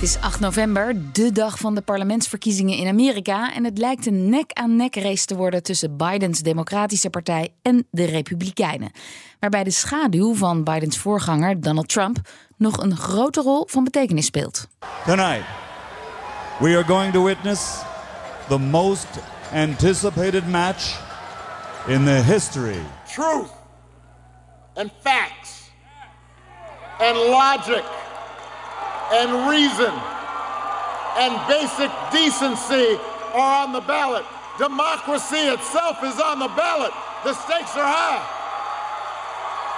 Het 0.00 0.08
is 0.08 0.20
8 0.20 0.40
november, 0.40 1.12
de 1.12 1.32
dag 1.32 1.58
van 1.58 1.74
de 1.74 1.80
parlementsverkiezingen 1.80 2.76
in 2.78 2.86
Amerika. 2.86 3.54
En 3.54 3.64
het 3.64 3.78
lijkt 3.78 4.06
een 4.06 4.28
nek-aan-nek 4.28 4.94
race 4.96 5.24
te 5.24 5.36
worden 5.36 5.62
tussen 5.62 5.96
Bidens 5.96 6.40
Democratische 6.40 7.10
Partij 7.10 7.52
en 7.62 7.86
de 7.90 8.04
Republikeinen. 8.04 8.90
Waarbij 9.40 9.64
de 9.64 9.70
schaduw 9.70 10.34
van 10.34 10.64
Bidens 10.64 10.98
voorganger 10.98 11.60
Donald 11.60 11.88
Trump 11.88 12.18
nog 12.56 12.82
een 12.82 12.96
grote 12.96 13.40
rol 13.40 13.66
van 13.66 13.84
betekenis 13.84 14.26
speelt. 14.26 14.68
Tonight, 15.06 15.44
we 16.58 16.68
are 16.68 16.84
going 16.84 17.12
to 17.12 17.24
witness 17.24 17.78
the 18.48 18.58
most 18.58 19.08
anticipated 19.52 20.48
match 20.48 21.00
in 21.86 22.04
the 22.04 22.10
history 22.10 22.80
truth 23.14 23.50
and 24.74 24.90
facts 25.02 25.70
and 26.98 27.16
logic 27.16 27.99
and 29.12 29.50
reason 29.50 29.92
and 31.18 31.34
basic 31.48 31.90
decency 32.12 32.98
are 33.34 33.66
on 33.66 33.72
the 33.72 33.80
ballot. 33.80 34.24
Democracy 34.58 35.36
itself 35.36 35.98
is 36.04 36.20
on 36.20 36.38
the 36.38 36.48
ballot. 36.48 36.92
The 37.24 37.34
stakes 37.34 37.76
are 37.76 37.86
high. 37.86 38.36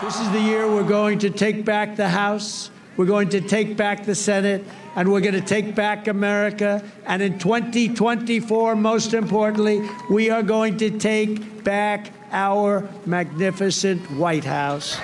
This 0.05 0.21
is 0.21 0.31
the 0.31 0.41
year 0.41 0.69
we're 0.69 0.83
going 0.83 1.21
to 1.21 1.31
take 1.31 1.65
back 1.65 1.97
the 1.97 2.09
House, 2.09 2.71
we're 2.97 3.07
going 3.07 3.29
to 3.31 3.41
take 3.41 3.77
back 3.77 4.05
the 4.05 4.15
Senate, 4.15 4.65
and 4.97 5.11
we're 5.11 5.21
going 5.21 5.35
to 5.35 5.41
take 5.41 5.75
back 5.75 6.09
America. 6.09 6.83
And 7.07 7.23
in 7.23 7.39
2024, 7.39 8.77
most 8.77 9.15
importantly, 9.15 9.89
we 10.11 10.29
are 10.31 10.43
going 10.43 10.77
to 10.79 10.91
take 10.99 11.65
back 11.65 12.13
our 12.33 12.89
magnificent 13.07 14.01
White 14.13 14.45
House. 14.45 14.99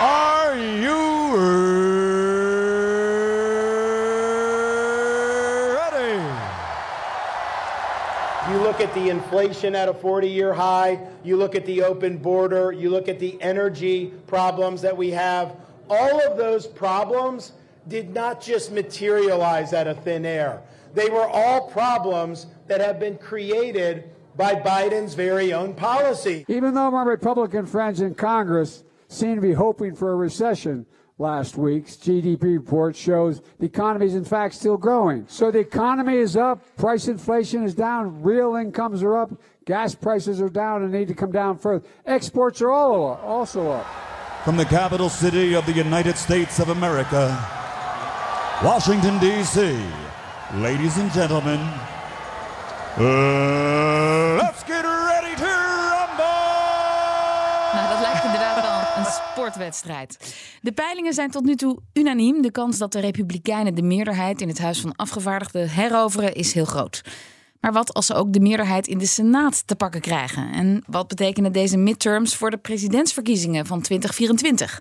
Are 0.00 0.56
you 0.56 1.89
You 8.50 8.58
look 8.62 8.80
at 8.80 8.92
the 8.94 9.10
inflation 9.10 9.76
at 9.76 9.88
a 9.88 9.94
40 9.94 10.28
year 10.28 10.52
high, 10.52 10.98
you 11.22 11.36
look 11.36 11.54
at 11.54 11.64
the 11.66 11.84
open 11.84 12.18
border, 12.18 12.72
you 12.72 12.90
look 12.90 13.08
at 13.08 13.20
the 13.20 13.40
energy 13.40 14.12
problems 14.26 14.82
that 14.82 14.96
we 14.96 15.12
have. 15.12 15.54
All 15.88 16.20
of 16.26 16.36
those 16.36 16.66
problems 16.66 17.52
did 17.86 18.12
not 18.12 18.40
just 18.40 18.72
materialize 18.72 19.72
out 19.72 19.86
of 19.86 20.02
thin 20.02 20.26
air. 20.26 20.62
They 20.94 21.08
were 21.10 21.28
all 21.28 21.68
problems 21.68 22.46
that 22.66 22.80
have 22.80 22.98
been 22.98 23.18
created 23.18 24.10
by 24.36 24.56
Biden's 24.56 25.14
very 25.14 25.52
own 25.52 25.72
policy. 25.72 26.44
Even 26.48 26.74
though 26.74 26.90
my 26.90 27.04
Republican 27.04 27.66
friends 27.66 28.00
in 28.00 28.16
Congress 28.16 28.82
seem 29.06 29.36
to 29.36 29.40
be 29.40 29.52
hoping 29.52 29.94
for 29.94 30.10
a 30.10 30.16
recession, 30.16 30.86
last 31.20 31.58
week's 31.58 31.96
GDP 31.96 32.42
report 32.42 32.96
shows 32.96 33.42
the 33.58 33.66
economy 33.66 34.06
is 34.06 34.14
in 34.14 34.24
fact 34.24 34.54
still 34.54 34.78
growing. 34.78 35.26
So 35.28 35.50
the 35.50 35.58
economy 35.58 36.16
is 36.16 36.34
up, 36.34 36.64
price 36.76 37.08
inflation 37.08 37.62
is 37.62 37.74
down, 37.74 38.22
real 38.22 38.56
incomes 38.56 39.02
are 39.02 39.18
up, 39.18 39.30
gas 39.66 39.94
prices 39.94 40.40
are 40.40 40.48
down 40.48 40.82
and 40.82 40.92
need 40.92 41.08
to 41.08 41.14
come 41.14 41.30
down 41.30 41.58
further. 41.58 41.84
Exports 42.06 42.62
are 42.62 42.70
all 42.70 43.20
also 43.22 43.70
up. 43.70 43.86
From 44.44 44.56
the 44.56 44.64
capital 44.64 45.10
city 45.10 45.54
of 45.54 45.66
the 45.66 45.72
United 45.72 46.16
States 46.16 46.58
of 46.58 46.70
America, 46.70 47.28
Washington, 48.64 49.18
D.C., 49.18 49.78
ladies 50.54 50.96
and 50.96 51.12
gentlemen, 51.12 51.60
uh, 52.96 54.38
let's 54.42 54.64
get 54.64 54.86
sportwedstrijd. 59.10 60.34
De 60.60 60.72
peilingen 60.72 61.12
zijn 61.12 61.30
tot 61.30 61.44
nu 61.44 61.54
toe 61.54 61.78
unaniem. 61.92 62.42
De 62.42 62.50
kans 62.50 62.78
dat 62.78 62.92
de 62.92 63.00
Republikeinen 63.00 63.74
de 63.74 63.82
meerderheid 63.82 64.40
in 64.40 64.48
het 64.48 64.58
Huis 64.58 64.80
van 64.80 64.96
Afgevaardigden 64.96 65.70
heroveren 65.70 66.34
is 66.34 66.52
heel 66.52 66.64
groot. 66.64 67.02
Maar 67.60 67.72
wat 67.72 67.94
als 67.94 68.06
ze 68.06 68.14
ook 68.14 68.32
de 68.32 68.40
meerderheid 68.40 68.86
in 68.86 68.98
de 68.98 69.06
Senaat 69.06 69.66
te 69.66 69.76
pakken 69.76 70.00
krijgen? 70.00 70.52
En 70.52 70.84
wat 70.86 71.08
betekenen 71.08 71.52
deze 71.52 71.76
midterms 71.76 72.36
voor 72.36 72.50
de 72.50 72.58
presidentsverkiezingen 72.58 73.66
van 73.66 73.80
2024? 73.82 74.80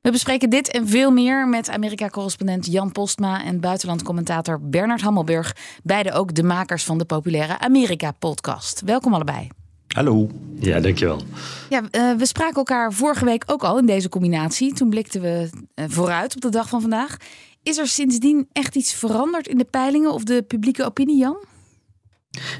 We 0.00 0.10
bespreken 0.10 0.50
dit 0.50 0.70
en 0.70 0.88
veel 0.88 1.10
meer 1.10 1.48
met 1.48 1.70
Amerika-correspondent 1.70 2.66
Jan 2.66 2.92
Postma 2.92 3.44
en 3.44 3.60
buitenlandcommentator 3.60 4.60
Bernard 4.62 5.00
Hammelburg. 5.00 5.56
Beide 5.82 6.12
ook 6.12 6.34
de 6.34 6.42
makers 6.42 6.84
van 6.84 6.98
de 6.98 7.04
populaire 7.04 7.58
Amerika-podcast. 7.58 8.80
Welkom 8.80 9.14
allebei. 9.14 9.63
Hallo. 9.94 10.28
Ja, 10.58 10.80
dankjewel. 10.80 11.20
Ja, 11.68 11.82
uh, 11.82 12.18
we 12.18 12.26
spraken 12.26 12.56
elkaar 12.56 12.92
vorige 12.92 13.24
week 13.24 13.44
ook 13.46 13.64
al 13.64 13.78
in 13.78 13.86
deze 13.86 14.08
combinatie. 14.08 14.74
Toen 14.74 14.90
blikten 14.90 15.20
we 15.20 15.50
uh, 15.74 15.84
vooruit 15.88 16.34
op 16.34 16.40
de 16.40 16.48
dag 16.48 16.68
van 16.68 16.80
vandaag. 16.80 17.16
Is 17.62 17.78
er 17.78 17.86
sindsdien 17.86 18.48
echt 18.52 18.76
iets 18.76 18.94
veranderd 18.94 19.48
in 19.48 19.58
de 19.58 19.64
peilingen 19.64 20.12
of 20.12 20.24
de 20.24 20.42
publieke 20.42 20.84
opinie, 20.84 21.18
Jan? 21.18 21.36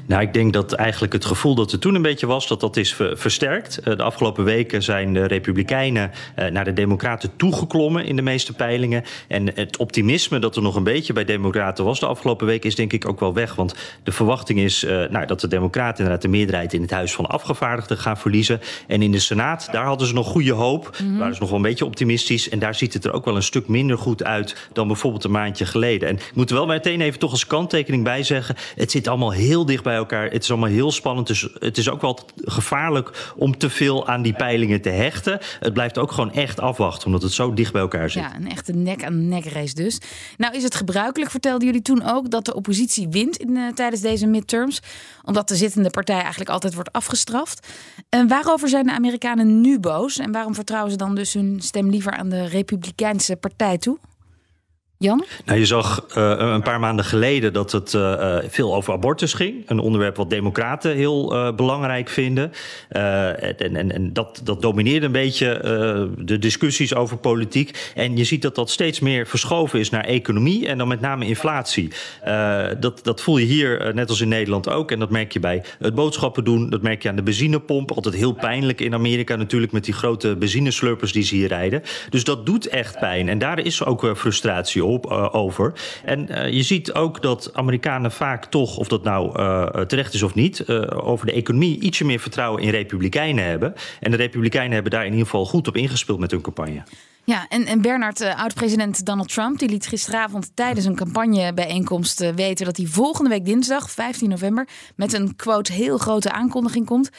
Nou, 0.05 0.21
ik 0.21 0.33
denk 0.33 0.53
dat 0.53 0.73
eigenlijk 0.73 1.13
het 1.13 1.25
gevoel 1.25 1.55
dat 1.55 1.71
er 1.71 1.79
toen 1.79 1.95
een 1.95 2.01
beetje 2.01 2.27
was, 2.27 2.47
dat 2.47 2.59
dat 2.59 2.77
is 2.77 2.95
versterkt. 3.13 3.83
De 3.83 4.03
afgelopen 4.03 4.43
weken 4.43 4.83
zijn 4.83 5.13
de 5.13 5.25
Republikeinen 5.25 6.11
naar 6.51 6.65
de 6.65 6.73
Democraten 6.73 7.31
toegeklommen 7.35 8.05
in 8.05 8.15
de 8.15 8.21
meeste 8.21 8.53
peilingen. 8.53 9.03
En 9.27 9.55
het 9.55 9.77
optimisme 9.77 10.39
dat 10.39 10.55
er 10.55 10.61
nog 10.61 10.75
een 10.75 10.83
beetje 10.83 11.13
bij 11.13 11.25
Democraten 11.25 11.85
was 11.85 11.99
de 11.99 12.05
afgelopen 12.05 12.47
week 12.47 12.65
is 12.65 12.75
denk 12.75 12.93
ik 12.93 13.07
ook 13.07 13.19
wel 13.19 13.33
weg. 13.33 13.55
Want 13.55 13.75
de 14.03 14.11
verwachting 14.11 14.59
is 14.59 14.85
nou, 15.09 15.25
dat 15.25 15.41
de 15.41 15.47
Democraten 15.47 15.97
inderdaad 15.97 16.21
de 16.21 16.27
meerderheid 16.27 16.73
in 16.73 16.81
het 16.81 16.91
Huis 16.91 17.13
van 17.13 17.25
Afgevaardigden 17.25 17.97
gaan 17.97 18.17
verliezen. 18.17 18.61
En 18.87 19.01
in 19.01 19.11
de 19.11 19.19
Senaat, 19.19 19.67
daar 19.71 19.85
hadden 19.85 20.07
ze 20.07 20.13
nog 20.13 20.27
goede 20.27 20.53
hoop. 20.53 20.97
Mm 21.01 21.07
-hmm. 21.07 21.17
Waren 21.17 21.33
ze 21.33 21.39
nog 21.39 21.49
wel 21.49 21.57
een 21.57 21.65
beetje 21.65 21.85
optimistisch. 21.85 22.49
En 22.49 22.59
daar 22.59 22.75
ziet 22.75 22.93
het 22.93 23.05
er 23.05 23.13
ook 23.13 23.25
wel 23.25 23.35
een 23.35 23.43
stuk 23.43 23.67
minder 23.67 23.97
goed 23.97 24.23
uit 24.23 24.69
dan 24.73 24.87
bijvoorbeeld 24.87 25.23
een 25.23 25.31
maandje 25.31 25.65
geleden. 25.65 26.09
En 26.09 26.15
ik 26.15 26.31
moet 26.33 26.49
er 26.49 26.55
wel 26.55 26.65
meteen 26.65 27.01
even 27.01 27.19
toch 27.19 27.31
als 27.31 27.47
kanttekening 27.47 28.03
bij 28.03 28.23
zeggen: 28.23 28.55
het 28.75 28.91
zit 28.91 29.07
allemaal 29.07 29.31
heel 29.31 29.64
dicht 29.65 29.83
bij 29.83 29.95
elkaar. 29.95 30.23
Het 30.31 30.43
is 30.43 30.49
allemaal 30.49 30.69
heel 30.69 30.91
spannend. 30.91 31.27
Dus 31.27 31.47
het 31.59 31.77
is 31.77 31.89
ook 31.89 32.01
wel 32.01 32.19
gevaarlijk 32.35 33.33
om 33.35 33.57
te 33.57 33.69
veel 33.69 34.07
aan 34.07 34.21
die 34.21 34.33
peilingen 34.33 34.81
te 34.81 34.89
hechten. 34.89 35.39
Het 35.59 35.73
blijft 35.73 35.97
ook 35.97 36.11
gewoon 36.11 36.31
echt 36.31 36.59
afwachten, 36.59 37.05
omdat 37.05 37.21
het 37.21 37.31
zo 37.31 37.53
dicht 37.53 37.71
bij 37.71 37.81
elkaar 37.81 38.09
zit. 38.09 38.23
Ja, 38.23 38.35
een 38.35 38.51
echte 38.51 38.71
nek-aan-nek 38.71 39.45
race 39.45 39.73
dus. 39.75 39.99
Nou 40.37 40.55
is 40.55 40.63
het 40.63 40.75
gebruikelijk, 40.75 41.31
vertelden 41.31 41.65
jullie 41.65 41.81
toen 41.81 42.03
ook, 42.03 42.29
dat 42.29 42.45
de 42.45 42.55
oppositie 42.55 43.07
wint 43.09 43.37
in, 43.37 43.49
uh, 43.49 43.73
tijdens 43.73 44.01
deze 44.01 44.27
midterms. 44.27 44.81
Omdat 45.23 45.47
de 45.47 45.55
zittende 45.55 45.89
partij 45.89 46.19
eigenlijk 46.19 46.49
altijd 46.49 46.73
wordt 46.73 46.91
afgestraft. 46.91 47.67
En 48.09 48.27
waarover 48.27 48.69
zijn 48.69 48.85
de 48.85 48.93
Amerikanen 48.93 49.61
nu 49.61 49.79
boos? 49.79 50.17
En 50.17 50.31
waarom 50.31 50.55
vertrouwen 50.55 50.91
ze 50.91 50.97
dan 50.97 51.15
dus 51.15 51.33
hun 51.33 51.61
stem 51.61 51.89
liever 51.89 52.11
aan 52.11 52.29
de 52.29 52.45
Republikeinse 52.45 53.35
partij 53.35 53.77
toe? 53.77 53.97
Jan? 54.97 55.25
Nou, 55.45 55.59
je 55.59 55.65
zag 55.65 56.05
uh, 56.17 56.33
een 56.37 56.61
paar 56.61 56.79
maanden 56.79 57.05
geleden 57.05 57.53
dat 57.53 57.71
het 57.71 57.93
uh, 57.93 58.37
veel 58.47 58.75
over 58.75 58.93
abortus 58.93 59.33
ging. 59.33 59.69
Een 59.69 59.79
onderwerp 59.79 60.15
wat 60.15 60.29
democraten 60.29 60.95
heel 60.95 61.53
belangrijk 61.55 62.09
vinden. 62.09 62.51
en 62.89 63.75
en, 63.75 63.91
en 63.91 64.13
dat, 64.13 64.41
dat 64.43 64.61
domineerde 64.61 65.05
een 65.05 65.11
beetje 65.11 65.59
de 66.17 66.39
discussies 66.39 66.95
over 66.95 67.17
politiek. 67.17 67.91
En 67.95 68.17
je 68.17 68.23
ziet 68.23 68.41
dat 68.41 68.55
dat 68.55 68.69
steeds 68.69 68.99
meer 68.99 69.27
verschoven 69.27 69.79
is 69.79 69.89
naar 69.89 70.03
economie 70.03 70.67
en 70.67 70.77
dan 70.77 70.87
met 70.87 71.01
name 71.01 71.25
inflatie. 71.25 71.91
dat, 72.79 72.99
dat 73.03 73.21
voel 73.21 73.37
je 73.37 73.45
hier, 73.45 73.91
net 73.93 74.09
als 74.09 74.21
in 74.21 74.27
Nederland 74.27 74.69
ook. 74.69 74.91
En 74.91 74.99
dat 74.99 75.09
merk 75.09 75.33
je 75.33 75.39
bij 75.39 75.63
het 75.79 75.95
boodschappen 75.95 76.43
doen. 76.43 76.69
Dat 76.69 76.81
merk 76.81 77.03
je 77.03 77.09
aan 77.09 77.15
de 77.15 77.23
benzinepomp. 77.23 77.91
Altijd 77.91 78.15
heel 78.15 78.33
pijnlijk 78.33 78.81
in 78.81 78.93
Amerika 78.93 79.35
natuurlijk 79.35 79.71
met 79.71 79.85
die 79.85 79.93
grote 79.93 80.35
benzineslurpers 80.35 81.11
die 81.11 81.23
ze 81.23 81.35
hier 81.35 81.47
rijden. 81.47 81.81
Dus 82.09 82.23
dat 82.23 82.45
doet 82.45 82.67
echt 82.67 82.99
pijn. 82.99 83.29
En 83.29 83.37
daar 83.37 83.59
is 83.59 83.83
ook 83.83 84.11
frustratie 84.15 84.83
over. 85.31 85.73
En 86.03 86.51
je 86.53 86.63
ziet 86.63 86.93
ook 86.93 87.21
dat 87.21 87.49
Amerikanen 87.53 88.11
vaak 88.11 88.45
toch, 88.45 88.77
of 88.77 88.87
dat 88.87 89.03
nou 89.03 89.33
terecht 89.85 90.13
is 90.13 90.23
of 90.23 90.35
niet, 90.35 90.69
over 90.89 91.25
de 91.25 91.31
economie 91.31 91.79
ietsje 91.79 92.05
meer 92.05 92.19
vertrouwen 92.19 92.61
in 92.61 92.69
republikeinen 92.69 93.45
hebben. 93.45 93.73
En 93.99 94.11
de 94.11 94.17
republikeinen 94.17 94.73
hebben 94.73 94.91
daar 94.91 95.05
in 95.05 95.11
ieder 95.11 95.25
geval 95.25 95.45
goed 95.45 95.67
op 95.67 95.75
ingespeeld 95.75 96.19
met 96.19 96.31
hun 96.31 96.41
campagne. 96.41 96.83
Ja, 97.23 97.45
en, 97.47 97.65
en 97.65 97.81
Bernard, 97.81 98.21
oud-president 98.21 99.05
Donald 99.05 99.33
Trump, 99.33 99.59
die 99.59 99.69
liet 99.69 99.87
gisteravond 99.87 100.51
tijdens 100.53 100.85
een 100.85 100.95
campagnebijeenkomst 100.95 102.31
weten 102.35 102.65
dat 102.65 102.77
hij 102.77 102.85
volgende 102.85 103.29
week 103.29 103.45
dinsdag, 103.45 103.91
15 103.91 104.29
november, 104.29 104.67
met 104.95 105.13
een 105.13 105.35
quote 105.35 105.73
heel 105.73 105.97
grote 105.97 106.31
aankondiging 106.31 106.85
komt. 106.85 107.09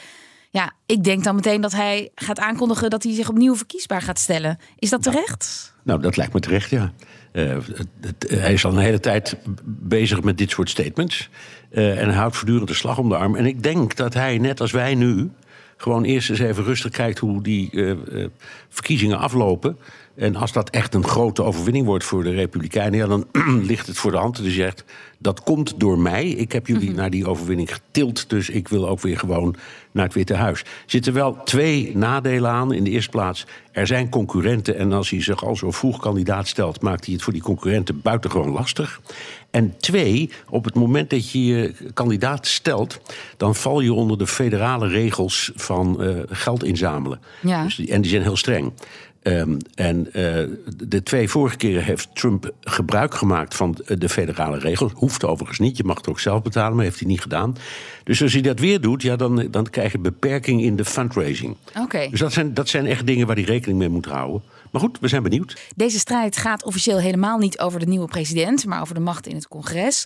Ja, 0.49 0.71
ik 0.85 1.03
denk 1.03 1.23
dan 1.23 1.35
meteen 1.35 1.61
dat 1.61 1.71
hij 1.71 2.11
gaat 2.15 2.39
aankondigen 2.39 2.89
dat 2.89 3.03
hij 3.03 3.13
zich 3.13 3.29
opnieuw 3.29 3.55
verkiesbaar 3.55 4.01
gaat 4.01 4.19
stellen. 4.19 4.57
Is 4.79 4.89
dat 4.89 5.03
terecht? 5.03 5.73
Nou, 5.83 6.01
dat 6.01 6.17
lijkt 6.17 6.33
me 6.33 6.39
terecht, 6.39 6.69
ja. 6.69 6.93
Uh, 7.33 7.57
het, 8.01 8.25
hij 8.29 8.53
is 8.53 8.65
al 8.65 8.71
een 8.71 8.77
hele 8.77 8.99
tijd 8.99 9.37
bezig 9.65 10.23
met 10.23 10.37
dit 10.37 10.49
soort 10.49 10.69
statements. 10.69 11.29
Uh, 11.71 12.01
en 12.01 12.07
hij 12.07 12.17
houdt 12.17 12.35
voortdurend 12.35 12.67
de 12.67 12.73
slag 12.73 12.97
om 12.97 13.09
de 13.09 13.17
arm. 13.17 13.35
En 13.35 13.45
ik 13.45 13.63
denk 13.63 13.95
dat 13.95 14.13
hij, 14.13 14.37
net 14.37 14.61
als 14.61 14.71
wij 14.71 14.95
nu, 14.95 15.31
gewoon 15.77 16.03
eerst 16.03 16.29
eens 16.29 16.39
even 16.39 16.63
rustig 16.63 16.91
kijkt 16.91 17.19
hoe 17.19 17.41
die 17.41 17.69
uh, 17.71 17.95
verkiezingen 18.69 19.17
aflopen. 19.17 19.77
En 20.15 20.35
als 20.35 20.51
dat 20.51 20.69
echt 20.69 20.93
een 20.93 21.07
grote 21.07 21.43
overwinning 21.43 21.85
wordt 21.85 22.03
voor 22.03 22.23
de 22.23 22.31
Republikeinen, 22.31 22.99
ja, 22.99 23.07
dan 23.07 23.27
ligt 23.71 23.87
het 23.87 23.97
voor 23.97 24.11
de 24.11 24.17
hand. 24.17 24.37
Dus 24.37 24.55
je 24.55 24.61
zegt, 24.61 24.83
dat 25.17 25.43
komt 25.43 25.79
door 25.79 25.99
mij. 25.99 26.27
Ik 26.27 26.51
heb 26.51 26.67
jullie 26.67 26.89
mhm. 26.89 26.97
naar 26.97 27.09
die 27.09 27.27
overwinning 27.27 27.73
getild, 27.73 28.29
dus 28.29 28.49
ik 28.49 28.67
wil 28.67 28.87
ook 28.87 29.01
weer 29.01 29.17
gewoon 29.17 29.55
naar 29.91 30.05
het 30.05 30.13
Witte 30.13 30.33
Huis. 30.33 30.59
Er 30.59 30.67
zitten 30.85 31.13
wel 31.13 31.43
twee 31.43 31.97
nadelen 31.97 32.51
aan. 32.51 32.73
In 32.73 32.83
de 32.83 32.89
eerste 32.89 33.09
plaats, 33.09 33.45
er 33.71 33.87
zijn 33.87 34.09
concurrenten. 34.09 34.77
En 34.77 34.91
als 34.93 35.09
hij 35.09 35.21
zich 35.23 35.45
al 35.45 35.55
zo 35.55 35.71
vroeg 35.71 35.99
kandidaat 35.99 36.47
stelt, 36.47 36.81
maakt 36.81 37.05
hij 37.05 37.13
het 37.13 37.23
voor 37.23 37.33
die 37.33 37.41
concurrenten 37.41 38.01
buitengewoon 38.01 38.51
lastig. 38.51 39.01
En 39.51 39.77
twee, 39.77 40.29
op 40.49 40.65
het 40.65 40.75
moment 40.75 41.09
dat 41.09 41.31
je 41.31 41.45
je 41.45 41.73
kandidaat 41.93 42.47
stelt, 42.47 42.99
dan 43.37 43.55
val 43.55 43.79
je 43.79 43.93
onder 43.93 44.17
de 44.17 44.27
federale 44.27 44.87
regels 44.87 45.51
van 45.55 45.97
uh, 45.99 46.19
geld 46.29 46.63
inzamelen. 46.63 47.19
Ja. 47.41 47.63
Dus 47.63 47.85
en 47.85 48.01
die 48.01 48.11
zijn 48.11 48.23
heel 48.23 48.37
streng. 48.37 48.71
Um, 49.23 49.57
en 49.75 50.07
uh, 50.07 50.13
de 50.87 51.03
twee 51.03 51.29
vorige 51.29 51.57
keren 51.57 51.83
heeft 51.83 52.09
Trump 52.13 52.51
gebruik 52.61 53.15
gemaakt 53.15 53.55
van 53.55 53.77
de 53.85 54.09
federale 54.09 54.57
regels. 54.57 54.91
Hoeft 55.07 55.25
overigens 55.25 55.59
niet, 55.59 55.77
je 55.77 55.83
mag 55.83 55.97
het 55.97 56.09
ook 56.09 56.19
zelf 56.19 56.41
betalen, 56.41 56.75
maar 56.75 56.85
heeft 56.85 56.99
hij 56.99 57.07
niet 57.07 57.21
gedaan. 57.21 57.55
Dus 58.03 58.21
als 58.21 58.33
hij 58.33 58.41
dat 58.41 58.59
weer 58.59 58.81
doet, 58.81 59.01
ja, 59.01 59.15
dan, 59.15 59.47
dan 59.51 59.69
krijg 59.69 59.91
je 59.91 59.99
beperking 59.99 60.61
in 60.61 60.75
de 60.75 60.85
fundraising. 60.85 61.55
Oké. 61.79 62.07
Dus 62.09 62.19
dat 62.19 62.33
zijn, 62.33 62.53
dat 62.53 62.69
zijn 62.69 62.85
echt 62.85 63.05
dingen 63.05 63.27
waar 63.27 63.35
hij 63.35 63.45
rekening 63.45 63.79
mee 63.79 63.89
moet 63.89 64.05
houden. 64.05 64.41
Maar 64.71 64.81
goed, 64.81 64.99
we 64.99 65.07
zijn 65.07 65.23
benieuwd. 65.23 65.61
Deze 65.75 65.99
strijd 65.99 66.37
gaat 66.37 66.63
officieel 66.63 66.99
helemaal 66.99 67.37
niet 67.37 67.59
over 67.59 67.79
de 67.79 67.85
nieuwe 67.85 68.07
president, 68.07 68.65
maar 68.65 68.81
over 68.81 68.93
de 68.93 68.99
macht 68.99 69.27
in 69.27 69.35
het 69.35 69.47
congres. 69.47 70.05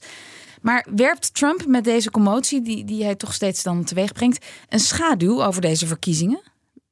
Maar 0.61 0.87
werpt 0.95 1.33
Trump 1.33 1.65
met 1.67 1.83
deze 1.83 2.11
commotie, 2.11 2.61
die, 2.61 2.85
die 2.85 3.03
hij 3.03 3.15
toch 3.15 3.33
steeds 3.33 3.63
dan 3.63 3.83
teweeg 3.83 4.11
brengt, 4.11 4.45
een 4.69 4.79
schaduw 4.79 5.43
over 5.43 5.61
deze 5.61 5.87
verkiezingen? 5.87 6.41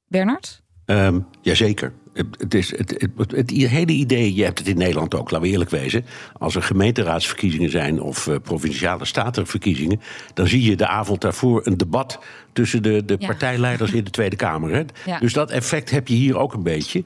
Bernard? 0.08 0.62
Um, 0.86 1.26
jazeker. 1.42 1.94
Het, 2.14 2.54
is, 2.54 2.78
het, 2.78 3.10
het, 3.16 3.32
het, 3.32 3.50
hele 3.52 3.92
idee, 3.92 4.34
je 4.34 4.44
hebt 4.44 4.60
het 4.60 4.68
in 4.68 4.78
Nederland 4.78 5.16
ook, 5.16 5.32
laten 5.32 5.48
we 5.48 5.54
eerlijk 5.54 5.70
wezen. 5.70 6.06
Als 6.34 6.56
er 6.56 6.62
gemeenteraadsverkiezingen 6.64 7.70
zijn 7.70 8.02
of 8.02 8.28
uh, 8.28 8.36
provinciale 8.44 9.06
statenverkiezingen, 9.06 10.02
dan 10.34 10.48
zie 10.48 10.64
je 10.64 10.76
de 10.76 10.88
avond 10.88 11.22
daarvoor 11.22 11.62
een 11.66 11.78
debat 11.78 12.20
tussen 12.54 12.84
de, 12.84 13.06
de 13.06 13.18
partijleiders 13.18 13.92
in 13.92 14.04
de 14.04 14.10
Tweede 14.10 14.36
Kamer. 14.36 14.74
Hè? 14.74 14.84
Ja. 15.06 15.20
Dus 15.20 15.34
dat 15.34 15.52
effect 15.52 15.90
heb 15.90 16.08
je 16.08 16.16
hier 16.16 16.38
ook 16.38 16.54
een 16.54 16.64
beetje. 16.64 17.04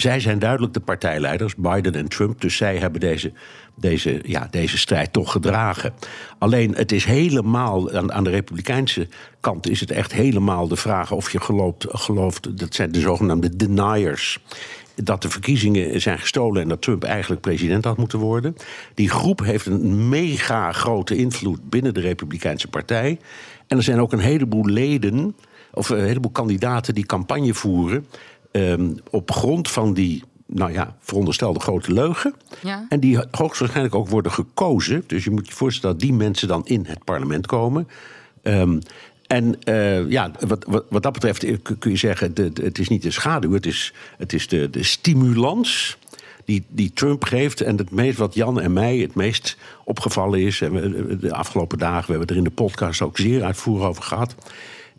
Zij 0.00 0.20
zijn 0.20 0.38
duidelijk 0.38 0.74
de 0.74 0.80
partijleiders, 0.80 1.54
Biden 1.56 1.94
en 1.94 2.08
Trump. 2.08 2.40
Dus 2.40 2.56
zij 2.56 2.76
hebben 2.76 3.00
deze, 3.00 3.32
deze, 3.74 4.20
ja, 4.22 4.48
deze 4.50 4.78
strijd 4.78 5.12
toch 5.12 5.32
gedragen. 5.32 5.92
Alleen 6.38 6.74
het 6.74 6.92
is 6.92 7.04
helemaal, 7.04 7.92
aan, 7.92 8.12
aan 8.12 8.24
de 8.24 8.30
Republikeinse 8.30 9.08
kant 9.40 9.68
is 9.68 9.80
het 9.80 9.90
echt 9.90 10.12
helemaal 10.12 10.68
de 10.68 10.76
vraag 10.76 11.12
of 11.12 11.32
je 11.32 11.40
gelooft, 11.40 11.86
gelooft 11.88 12.58
dat 12.58 12.74
zijn 12.74 12.92
de 12.92 13.00
zogenaamde 13.00 13.56
deniers 13.56 14.38
dat 14.94 15.22
de 15.22 15.30
verkiezingen 15.30 16.00
zijn 16.00 16.18
gestolen 16.18 16.62
en 16.62 16.68
dat 16.68 16.82
Trump 16.82 17.04
eigenlijk 17.04 17.40
president 17.40 17.84
had 17.84 17.96
moeten 17.96 18.18
worden. 18.18 18.56
Die 18.94 19.10
groep 19.10 19.44
heeft 19.44 19.66
een 19.66 20.08
mega 20.08 20.72
grote 20.72 21.16
invloed 21.16 21.70
binnen 21.70 21.94
de 21.94 22.00
Republikeinse 22.00 22.68
Partij. 22.68 23.18
En 23.66 23.76
er 23.76 23.82
zijn 23.82 24.00
ook 24.00 24.12
een 24.12 24.18
heleboel 24.18 24.64
leden, 24.64 25.36
of 25.72 25.88
een 25.88 26.04
heleboel 26.04 26.30
kandidaten 26.30 26.94
die 26.94 27.06
campagne 27.06 27.54
voeren 27.54 28.06
um, 28.52 28.96
op 29.10 29.30
grond 29.30 29.70
van 29.70 29.94
die 29.94 30.22
nou 30.46 30.72
ja, 30.72 30.96
veronderstelde 31.00 31.60
grote 31.60 31.92
leugen. 31.92 32.34
Ja. 32.62 32.86
En 32.88 33.00
die 33.00 33.18
hoogstwaarschijnlijk 33.30 33.94
ook 33.94 34.08
worden 34.08 34.32
gekozen. 34.32 35.04
Dus 35.06 35.24
je 35.24 35.30
moet 35.30 35.46
je 35.46 35.54
voorstellen 35.54 35.96
dat 35.96 36.04
die 36.04 36.14
mensen 36.14 36.48
dan 36.48 36.66
in 36.66 36.84
het 36.86 37.04
parlement 37.04 37.46
komen. 37.46 37.88
Um, 38.42 38.80
en 39.26 39.56
uh, 39.64 40.10
ja, 40.10 40.30
wat, 40.46 40.64
wat, 40.68 40.84
wat, 40.88 41.02
dat 41.02 41.12
betreft 41.12 41.44
eh, 41.44 41.56
kun 41.78 41.90
je 41.90 41.96
zeggen, 41.96 42.34
de, 42.34 42.52
de, 42.52 42.62
het 42.62 42.78
is 42.78 42.88
niet 42.88 43.02
de 43.02 43.10
schaduw, 43.10 43.52
het 43.52 43.66
is, 43.66 43.92
het 44.16 44.32
is 44.32 44.48
de, 44.48 44.70
de 44.70 44.82
stimulans 44.82 45.98
die, 46.44 46.64
die 46.68 46.92
Trump 46.92 47.24
geeft. 47.24 47.60
En 47.60 47.76
het 47.76 47.90
meest 47.90 48.18
wat 48.18 48.34
Jan 48.34 48.60
en 48.60 48.72
mij 48.72 48.96
het 48.96 49.14
meest 49.14 49.56
opgevallen 49.84 50.40
is, 50.40 50.60
en 50.60 50.72
we, 50.72 51.18
de 51.18 51.34
afgelopen 51.34 51.78
dagen, 51.78 52.04
we 52.04 52.10
hebben 52.10 52.28
er 52.28 52.36
in 52.36 52.44
de 52.44 52.50
podcast 52.50 53.02
ook 53.02 53.16
zeer 53.16 53.42
uitvoerig 53.42 53.86
over 53.86 54.02
gehad, 54.02 54.34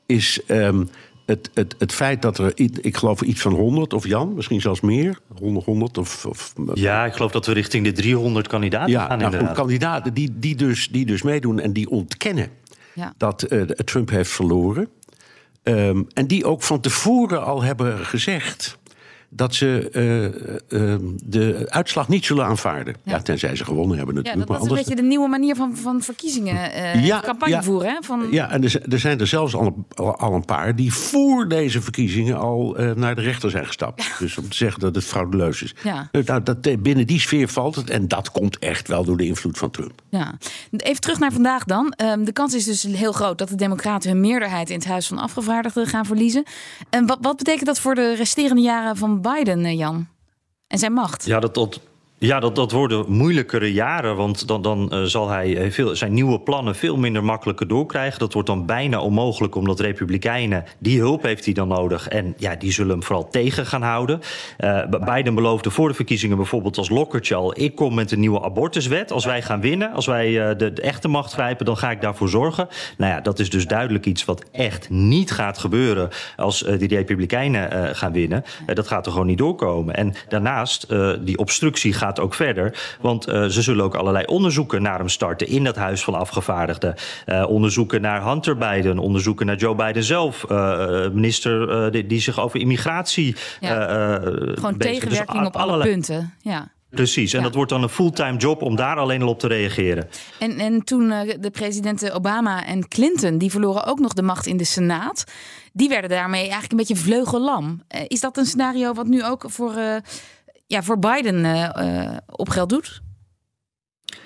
is 0.06 0.42
um, 0.48 0.90
het, 1.32 1.50
het, 1.54 1.76
het 1.78 1.94
feit 1.94 2.22
dat 2.22 2.38
er, 2.38 2.52
ik 2.56 2.98
geloof 2.98 3.22
iets 3.22 3.42
van 3.42 3.54
100 3.54 3.94
of 3.94 4.08
Jan, 4.08 4.34
misschien 4.34 4.62
zelfs 4.62 4.82
meer, 4.82 5.20
100, 5.40 5.66
100 5.66 5.98
of, 5.98 6.26
of 6.26 6.54
Ja, 6.74 7.06
ik 7.06 7.14
geloof 7.14 7.32
dat 7.32 7.46
we 7.46 7.54
richting 7.54 7.86
de 7.86 7.92
300 7.92 8.48
kandidaten 8.48 8.92
ja, 8.92 9.06
gaan. 9.06 9.20
Nou, 9.20 9.38
goed, 9.38 9.52
kandidaten 9.52 10.14
die, 10.14 10.32
die, 10.40 10.56
dus, 10.56 10.90
die 10.90 11.06
dus 11.06 11.22
meedoen 11.22 11.60
en 11.60 11.74
die 11.74 11.90
ontkennen 11.90 12.50
ja. 12.94 13.14
dat 13.18 13.46
uh, 13.50 13.62
Trump 13.62 14.10
heeft 14.10 14.32
verloren. 14.32 14.90
Um, 15.64 16.08
en 16.14 16.28
die 16.28 16.46
ook 16.46 16.62
van 16.62 16.80
tevoren 16.80 17.46
al 17.46 17.64
hebben 17.64 18.06
gezegd 18.06 18.78
dat 19.34 19.56
ze 19.56 19.90
uh, 20.70 20.82
uh, 20.82 20.96
de 21.24 21.66
uitslag 21.70 22.08
niet 22.08 22.26
zullen 22.26 22.46
aanvaarden. 22.46 22.96
Ja. 23.04 23.12
ja. 23.12 23.22
tenzij 23.22 23.56
ze 23.56 23.66
gewonnen 23.66 23.98
hebben 23.98 24.16
natuurlijk. 24.16 24.50
Ja, 24.50 24.54
dat, 24.56 24.68
dat 24.68 24.78
is 24.78 24.80
een 24.80 24.88
beetje 24.88 25.02
de 25.02 25.08
nieuwe 25.08 25.28
manier 25.28 25.56
van, 25.56 25.78
van 25.78 26.02
verkiezingen, 26.02 26.56
uh, 26.56 27.06
ja, 27.06 27.22
campagne 27.26 27.56
ja, 27.56 27.64
voeren. 27.64 27.90
Hè? 27.90 27.98
Van... 28.02 28.28
Ja, 28.32 28.50
en 28.50 28.64
er, 28.64 28.92
er, 28.92 29.00
zijn 29.00 29.20
er 29.20 29.28
zelfs 29.28 29.56
al, 29.56 29.86
al, 29.96 30.34
een 30.34 30.46
paar 30.46 30.76
die 30.76 30.94
voor 30.94 31.48
deze 31.48 31.82
verkiezingen 31.82 32.40
al 32.40 32.78
naar 32.96 33.16
de 33.16 33.22
rechter 33.22 33.50
zijn 33.50 33.66
gestapt. 33.66 34.12
Dus 34.20 34.38
om 34.38 34.50
te 34.50 34.56
zeggen 34.56 34.80
dat 34.80 34.96
het 34.96 35.04
frauduleus 35.04 35.62
is. 35.64 35.76
Ja. 35.84 36.10
Nou, 36.26 36.44
dat, 36.44 36.82
binnen 36.84 37.08
die 37.08 37.20
sfeer 37.20 37.48
valt 37.48 37.76
het 37.76 37.90
en 37.90 38.08
dat 38.08 38.32
komt 38.32 38.60
echt 38.60 38.88
wel 38.88 39.04
door 39.04 39.18
de 39.18 39.26
invloed 39.26 39.58
van 39.58 39.72
Trump. 39.72 40.02
Ja. 40.10 40.38
Even 40.72 41.02
terug 41.02 41.20
naar 41.20 41.32
vandaag 41.32 41.64
dan. 41.64 41.94
Um, 42.04 42.26
de 42.26 42.32
kans 42.32 42.54
is 42.54 42.64
dus 42.64 42.84
heel 42.84 43.12
groot 43.12 43.38
dat 43.38 43.50
de 43.50 43.56
Democraten 43.56 44.10
hun 44.10 44.20
meerderheid 44.20 44.70
in 44.70 44.76
het 44.76 44.88
Huis 44.88 45.08
van 45.08 45.18
Afgevaardigden 45.18 45.88
gaan 45.88 46.06
verliezen. 46.06 46.44
En 46.90 47.06
wat, 47.06 47.18
wat 47.22 47.38
betekent 47.38 47.66
dat 47.66 47.80
voor 47.80 47.96
de 47.96 48.16
resterende 48.16 48.62
jaren 48.62 48.98
van 48.98 49.21
Biden, 49.22 49.66
eh, 49.66 49.78
Jan? 49.78 50.08
En 50.68 50.78
zijn 50.78 50.94
macht? 50.94 51.26
Ja, 51.26 51.40
dat, 51.40 51.80
ja, 52.24 52.40
dat, 52.40 52.56
dat 52.56 52.72
worden 52.72 53.06
moeilijkere 53.08 53.74
jaren. 53.74 54.16
Want 54.16 54.48
dan, 54.48 54.62
dan 54.62 54.90
uh, 54.94 55.04
zal 55.04 55.30
hij 55.30 55.58
eh, 55.58 55.72
veel, 55.72 55.96
zijn 55.96 56.14
nieuwe 56.14 56.40
plannen 56.40 56.76
veel 56.76 56.98
minder 56.98 57.24
makkelijker 57.24 57.68
doorkrijgen. 57.68 58.20
Dat 58.20 58.34
wordt 58.34 58.48
dan 58.48 58.66
bijna 58.66 59.02
onmogelijk, 59.02 59.56
omdat 59.56 59.80
Republikeinen 59.80 60.64
die 60.80 61.00
hulp 61.00 61.24
heeft 61.24 61.46
hij 61.46 61.54
dan 61.54 61.68
nodig. 61.68 62.08
En 62.08 62.34
ja, 62.38 62.56
die 62.56 62.72
zullen 62.72 62.92
hem 62.92 63.04
vooral 63.04 63.30
tegen 63.30 63.66
gaan 63.66 63.82
houden. 63.82 64.20
Uh, 64.60 64.84
Biden 65.06 65.36
beloofde 65.36 65.70
voor 65.72 65.88
de 65.88 65.94
verkiezingen 65.94 66.38
bijvoorbeeld 66.38 66.78
als 66.78 66.90
lokkertje 66.90 67.36
al: 67.36 67.60
ik 67.60 67.76
kom 67.76 67.94
met 67.94 68.12
een 68.12 68.20
nieuwe 68.20 68.44
abortuswet. 68.44 69.12
Als 69.12 69.26
wij 69.26 69.42
gaan 69.42 69.62
winnen, 69.62 69.92
als 69.92 70.06
wij 70.06 70.56
de, 70.56 70.74
de, 70.74 70.82
echte 70.82 71.08
macht 71.08 71.34
grijpen, 71.34 71.66
dan 71.66 71.78
ga 71.78 71.92
ik 71.92 72.02
daarvoor 72.02 72.30
zorgen. 72.30 72.68
Nou 72.98 73.12
ja, 73.12 73.22
dat 73.22 73.40
is 73.40 73.50
dus 73.50 73.68
duidelijk 73.68 74.06
iets 74.06 74.26
wat 74.26 74.44
echt 74.52 74.90
niet 74.90 75.32
gaat 75.32 75.58
gebeuren 75.58 76.10
als 76.36 76.60
die 76.78 76.88
Republikeinen 76.88 77.96
gaan 77.96 78.12
winnen. 78.12 78.44
dat 78.66 78.88
gaat 78.88 79.06
er 79.06 79.12
gewoon 79.12 79.28
niet 79.28 79.38
doorkomen. 79.38 79.96
En 79.96 80.14
daarnaast, 80.28 80.88
die 81.22 81.38
obstructie 81.38 81.94
gaat 81.94 82.11
ook 82.20 82.34
verder. 82.34 82.96
Want 83.02 83.30
uh, 83.30 83.46
ze 83.46 83.62
zullen 83.62 83.86
ook 83.86 83.96
allerlei 83.96 84.26
onderzoeken 84.26 84.82
naar 84.82 84.98
hem 84.98 85.10
starten 85.10 85.48
in 85.48 85.64
dat 85.64 85.76
Huis 85.76 86.04
van 86.04 86.14
Afgevaardigden. 86.14 86.96
Uh, 87.26 87.46
onderzoeken 87.50 88.02
naar 88.02 88.26
Hunter 88.26 88.58
Biden, 88.58 88.98
onderzoeken 88.98 89.46
naar 89.46 89.56
Joe 89.56 89.76
Biden 89.76 90.04
zelf, 90.04 90.46
uh, 90.52 91.10
minister 91.10 91.92
die, 91.92 92.08
die, 92.08 92.20
zich 92.20 92.40
over 92.40 92.60
immigratie. 92.60 93.36
Ja. 93.60 94.16
Gewoon 94.20 94.78
dus 94.78 94.88
tegenwerking 94.88 95.38
dus 95.38 95.48
op 95.48 95.56
alle 95.56 95.84
punten. 95.84 96.34
Ja. 96.42 96.72
Precies, 96.90 97.34
en 97.34 97.40
ja. 97.40 97.46
dat 97.46 97.56
wordt 97.56 97.72
dan 97.72 97.84
een 97.84 97.90
fulltime 97.90 98.38
job 98.38 98.62
om 98.62 98.76
daar 98.76 98.98
alleen 98.98 99.22
al 99.22 99.28
op 99.28 99.40
te 99.40 99.48
reageren. 99.48 100.10
En, 100.40 100.60
en 100.60 100.84
toen 100.84 101.08
de 101.40 101.50
presidenten 101.52 102.14
Obama 102.14 102.66
en 102.66 102.88
Clinton, 102.88 103.38
die 103.38 103.52
verloren 103.52 103.86
ook 103.86 104.00
nog 104.00 104.14
de 104.14 104.22
macht 104.22 104.46
in 104.46 104.58
de 104.58 104.64
Senaat. 104.64 105.24
Die 105.74 105.90
werden 105.90 106.10
daarmee 106.10 106.42
eigenlijk 106.42 106.72
een 106.72 106.78
beetje 106.78 106.96
vleugellam. 106.96 107.82
is 108.08 108.20
dat 108.20 108.38
een 108.38 108.46
scenario 108.46 108.94
wat 108.94 109.08
nu 109.08 109.24
ook 109.24 109.46
voor 109.48 109.74
ja, 110.72 110.84
voor 110.84 111.00
Biden 111.00 111.46
uh, 111.46 112.18
op 112.26 112.50
geld 112.50 112.70
doet? 112.70 113.02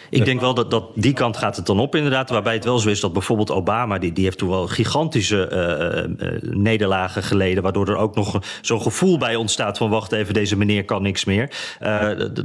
Ik 0.09 0.25
denk 0.25 0.39
wel 0.39 0.53
dat, 0.53 0.71
dat 0.71 0.83
die 0.95 1.13
kant 1.13 1.37
gaat 1.37 1.55
het 1.55 1.65
dan 1.65 1.79
op, 1.79 1.95
inderdaad. 1.95 2.29
Waarbij 2.29 2.53
het 2.53 2.63
wel 2.65 2.79
zo 2.79 2.89
is 2.89 2.99
dat 2.99 3.13
bijvoorbeeld 3.13 3.51
Obama, 3.51 3.97
die, 3.97 4.13
die 4.13 4.23
heeft 4.23 4.37
toen 4.37 4.49
wel 4.49 4.67
gigantische 4.67 5.49
uh, 6.19 6.27
uh, 6.27 6.41
nederlagen 6.41 7.23
geleden. 7.23 7.63
Waardoor 7.63 7.87
er 7.87 7.95
ook 7.95 8.15
nog 8.15 8.41
zo'n 8.61 8.81
gevoel 8.81 9.17
bij 9.17 9.35
ontstaat 9.35 9.77
van 9.77 9.89
wacht 9.89 10.11
even, 10.11 10.33
deze 10.33 10.57
meneer 10.57 10.85
kan 10.85 11.01
niks 11.01 11.25
meer. 11.25 11.49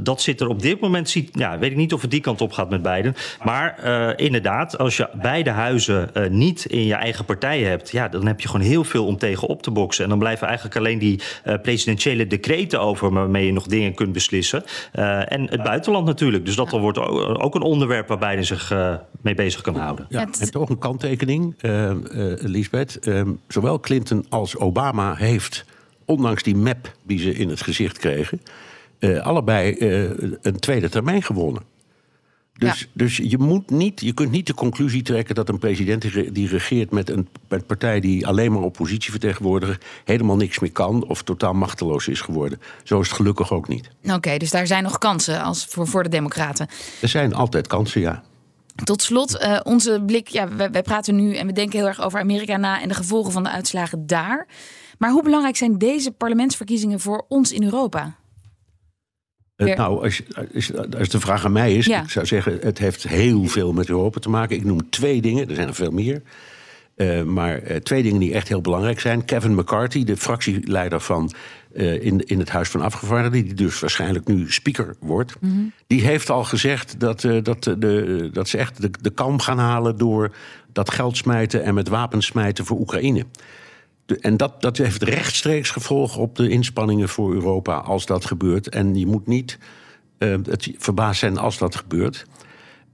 Dat 0.01 0.21
zit 0.21 0.41
er 0.41 0.47
op 0.47 0.61
dit 0.61 0.79
moment, 0.79 1.09
ziet, 1.09 1.29
ja, 1.33 1.59
weet 1.59 1.71
ik 1.71 1.77
niet 1.77 1.93
of 1.93 2.01
het 2.01 2.11
die 2.11 2.21
kant 2.21 2.41
op 2.41 2.51
gaat 2.51 2.69
met 2.69 2.81
Biden. 2.81 3.15
Maar 3.43 3.83
inderdaad, 4.15 4.77
als 4.77 4.97
je 4.97 5.09
beide 5.21 5.49
huizen 5.49 6.09
niet 6.29 6.65
in 6.65 6.85
je 6.85 6.93
eigen 6.93 7.25
partij 7.25 7.61
hebt, 7.61 7.91
ja, 7.91 8.07
dan 8.07 8.27
heb 8.27 8.41
je 8.41 8.47
gewoon 8.47 8.65
heel 8.65 8.83
veel 8.83 9.05
om 9.05 9.17
tegen 9.17 9.47
op 9.47 9.61
te 9.61 9.71
boksen. 9.71 10.03
En 10.03 10.09
dan 10.09 10.19
blijven 10.19 10.47
eigenlijk 10.47 10.77
alleen 10.77 10.99
die 10.99 11.21
presidentiële 11.61 12.27
decreten 12.27 12.81
over 12.81 13.13
waarmee 13.13 13.45
je 13.45 13.53
nog 13.53 13.65
dingen 13.65 13.93
kunt 13.93 14.11
beslissen. 14.11 14.63
en 14.91 15.49
het 15.49 15.63
buitenland 15.63 16.05
natuurlijk. 16.05 16.45
Dus 16.45 16.55
dat 16.55 16.69
dan 16.69 16.81
wordt 16.81 16.99
ook 17.39 17.50
een 17.55 17.61
onderwerp 17.61 18.07
waar 18.07 18.17
Biden 18.17 18.45
zich 18.45 18.71
uh, 18.71 18.95
mee 19.21 19.35
bezig 19.35 19.61
kan 19.61 19.75
houden. 19.75 20.05
Ja, 20.09 20.27
en 20.39 20.51
toch 20.51 20.69
een 20.69 20.77
kanttekening, 20.77 21.55
uh, 21.61 21.89
uh, 21.89 22.33
Lisbeth. 22.39 22.99
Ehm, 22.99 23.31
zowel 23.47 23.79
Clinton 23.79 24.25
als 24.29 24.57
Obama 24.57 25.15
heeft, 25.15 25.65
ondanks 26.05 26.43
die 26.43 26.55
map 26.55 26.91
die 27.03 27.19
ze 27.19 27.33
in 27.33 27.49
het 27.49 27.61
gezicht 27.61 27.97
kregen, 27.97 28.41
allebei 29.21 29.75
een 30.41 30.59
tweede 30.59 30.89
termijn 30.89 31.23
gewonnen. 31.23 31.61
Dus, 32.57 32.79
ja. 32.79 32.85
dus 32.93 33.17
je, 33.17 33.37
moet 33.37 33.69
niet, 33.69 34.01
je 34.01 34.13
kunt 34.13 34.31
niet 34.31 34.47
de 34.47 34.53
conclusie 34.53 35.01
trekken 35.01 35.35
dat 35.35 35.49
een 35.49 35.59
president 35.59 36.01
die 36.33 36.47
regeert 36.47 36.91
met 36.91 37.09
een 37.09 37.27
met 37.47 37.65
partij 37.65 37.99
die 37.99 38.27
alleen 38.27 38.51
maar 38.51 38.61
oppositie 38.61 39.11
vertegenwoordigt, 39.11 39.85
helemaal 40.05 40.35
niks 40.35 40.59
meer 40.59 40.71
kan 40.71 41.07
of 41.07 41.23
totaal 41.23 41.53
machteloos 41.53 42.07
is 42.07 42.21
geworden. 42.21 42.61
Zo 42.83 42.99
is 42.99 43.07
het 43.07 43.15
gelukkig 43.15 43.51
ook 43.51 43.67
niet. 43.67 43.89
Oké, 44.03 44.37
dus 44.37 44.51
daar 44.51 44.67
zijn 44.67 44.83
nog 44.83 44.97
kansen 44.97 45.41
als 45.41 45.65
voor, 45.65 45.87
voor 45.87 46.03
de 46.03 46.09
Democraten. 46.09 46.67
Er 47.01 47.07
zijn 47.07 47.33
altijd 47.33 47.67
kansen, 47.67 48.01
ja. 48.01 48.23
Tot 48.83 49.01
slot, 49.01 49.41
uh, 49.41 49.59
onze 49.63 50.03
blik. 50.05 50.27
Ja, 50.27 50.55
wij, 50.55 50.81
praten 50.81 51.15
nu 51.15 51.35
en 51.35 51.47
we 51.47 51.53
denken 51.53 51.79
heel 51.79 51.87
erg 51.87 52.01
over 52.01 52.19
Amerika 52.19 52.57
na 52.57 52.81
en 52.81 52.87
de 52.87 52.93
gevolgen 52.93 53.31
van 53.31 53.43
de 53.43 53.49
uitslagen 53.49 54.07
daar. 54.07 54.47
Maar 54.97 55.11
hoe 55.11 55.23
belangrijk 55.23 55.57
zijn 55.57 55.77
deze 55.77 56.11
parlementsverkiezingen 56.11 56.99
voor 56.99 57.25
ons 57.27 57.51
in 57.51 57.63
Europa? 57.63 58.15
Uh, 59.67 59.75
nou, 59.75 60.03
als, 60.03 60.21
als, 60.53 60.71
als, 60.97 61.09
de 61.09 61.19
vraag 61.19 61.45
aan 61.45 61.51
mij 61.51 61.75
is, 61.75 61.85
ja. 61.85 62.01
ik 62.03 62.09
zou 62.09 62.25
zeggen, 62.25 62.57
het 62.61 62.77
heeft 62.77 63.07
heel 63.07 63.45
veel 63.45 63.73
met 63.73 63.89
Europa 63.89 64.19
te 64.19 64.29
maken. 64.29 64.55
Ik 64.55 64.63
noem 64.63 64.89
twee 64.89 65.21
dingen, 65.21 65.49
er 65.49 65.55
zijn 65.55 65.67
er 65.67 65.75
veel 65.75 65.91
meer. 65.91 66.21
Uh, 66.95 67.23
maar 67.23 67.71
uh, 67.71 67.75
twee 67.77 68.03
dingen 68.03 68.19
die 68.19 68.33
echt 68.33 68.47
heel 68.47 68.61
belangrijk 68.61 68.99
zijn. 68.99 69.25
Kevin 69.25 69.55
McCarthy, 69.55 70.03
de 70.03 70.17
fractieleider 70.17 70.99
van, 70.99 71.31
uh, 71.73 72.03
in, 72.03 72.19
in 72.25 72.39
het 72.39 72.49
Huis 72.49 72.69
van 72.69 72.81
Afgevaardigden, 72.81 73.43
die 73.43 73.53
dus 73.53 73.79
waarschijnlijk 73.79 74.27
nu 74.27 74.51
speaker 74.51 74.95
wordt, 74.99 75.35
mm 75.39 75.51
-hmm. 75.51 75.71
die 75.87 76.01
heeft 76.01 76.29
al 76.29 76.43
gezegd 76.43 76.99
dat, 76.99 77.21
dat, 77.43 77.63
de, 77.63 78.29
dat 78.33 78.47
ze 78.47 78.57
echt 78.57 78.81
de, 78.81 78.89
de 79.01 79.09
kalm 79.09 79.39
gaan 79.39 79.59
halen 79.59 79.97
door 79.97 80.35
dat 80.73 80.91
geld 80.91 81.17
smijten 81.17 81.63
en 81.63 81.73
met 81.73 81.87
wapens 81.87 82.25
smijten 82.25 82.65
voor 82.65 82.79
Oekraïne. 82.79 83.25
En 84.19 84.37
dat, 84.37 84.61
dat 84.61 84.77
heeft 84.77 85.03
rechtstreeks 85.03 85.69
gevolgen 85.69 86.21
op 86.21 86.35
de 86.35 86.49
inspanningen 86.49 87.09
voor 87.09 87.33
Europa 87.33 87.75
als 87.75 88.05
dat 88.05 88.25
gebeurt. 88.25 88.69
En 88.69 88.95
je 88.95 89.07
moet 89.07 89.27
niet 89.27 89.57
het 90.27 90.71
verbaasd 90.77 91.19
zijn 91.19 91.37
als 91.37 91.57
dat 91.57 91.75
gebeurt. 91.75 92.25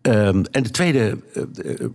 Um, 0.02 0.46
en 0.52 0.64
de 0.64 0.72
tweede 0.72 1.18
uh, 1.34 1.88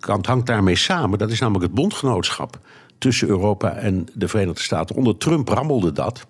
kant 0.00 0.26
hangt 0.26 0.46
daarmee 0.46 0.76
samen. 0.76 1.18
Dat 1.18 1.30
is 1.30 1.40
namelijk 1.40 1.64
het 1.64 1.74
bondgenootschap 1.74 2.58
tussen 2.98 3.28
Europa 3.28 3.74
en 3.74 4.06
de 4.14 4.28
Verenigde 4.28 4.62
Staten. 4.62 4.96
Onder 4.96 5.16
Trump 5.16 5.48
rammelde 5.48 5.92
dat. 5.92 6.26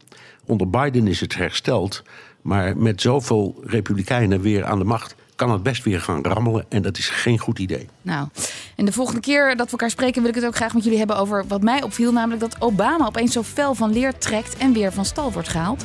Onder 0.46 0.70
Biden 0.70 1.06
is 1.06 1.20
het 1.20 1.34
hersteld. 1.34 2.02
Maar 2.42 2.76
met 2.76 3.00
zoveel 3.00 3.60
republikeinen 3.64 4.40
weer 4.40 4.64
aan 4.64 4.78
de 4.78 4.84
macht 4.84 5.14
kan 5.40 5.50
het 5.50 5.62
best 5.62 5.84
weer 5.84 6.00
gaan 6.00 6.22
rammelen. 6.22 6.64
En 6.68 6.82
dat 6.82 6.98
is 6.98 7.08
geen 7.08 7.38
goed 7.38 7.58
idee. 7.58 7.88
Nou, 8.02 8.28
en 8.76 8.84
de 8.84 8.92
volgende 8.92 9.20
keer 9.20 9.56
dat 9.56 9.66
we 9.66 9.72
elkaar 9.72 9.90
spreken, 9.90 10.20
wil 10.20 10.30
ik 10.30 10.36
het 10.36 10.46
ook 10.46 10.56
graag 10.56 10.74
met 10.74 10.84
jullie 10.84 10.98
hebben 10.98 11.16
over 11.16 11.44
wat 11.48 11.62
mij 11.62 11.82
opviel. 11.82 12.12
Namelijk 12.12 12.40
dat 12.40 12.56
Obama 12.58 13.06
opeens 13.06 13.32
zo 13.32 13.42
fel 13.42 13.74
van 13.74 13.92
leer 13.92 14.18
trekt 14.18 14.56
en 14.56 14.72
weer 14.72 14.92
van 14.92 15.04
stal 15.04 15.32
wordt 15.32 15.48
gehaald. 15.48 15.84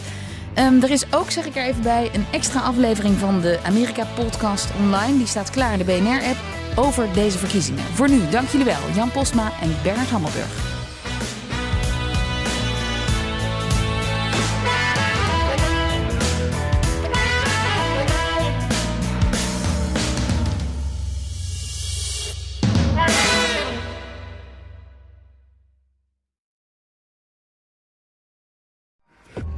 Um, 0.58 0.84
er 0.84 0.92
is 0.92 1.14
ook, 1.14 1.32
zeg 1.32 1.46
ik 1.46 1.56
er 1.56 1.66
even 1.66 1.82
bij, 1.82 2.10
een 2.14 2.26
extra 2.32 2.60
aflevering 2.60 3.18
van 3.18 3.42
de 3.42 3.60
Amerika-podcast 3.66 4.72
online. 4.80 5.18
Die 5.18 5.28
staat 5.28 5.50
klaar 5.50 5.72
in 5.72 5.78
de 5.78 5.84
BNR-app 5.84 6.38
over 6.76 7.14
deze 7.14 7.38
verkiezingen. 7.38 7.84
Voor 7.84 8.10
nu, 8.10 8.30
dank 8.30 8.48
jullie 8.48 8.66
wel, 8.66 8.90
Jan 8.96 9.12
Postma 9.12 9.52
en 9.62 9.76
Bernard 9.84 10.10
Hammelburg. 10.10 10.75